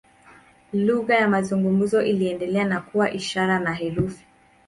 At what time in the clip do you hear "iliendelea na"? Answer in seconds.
2.01-2.81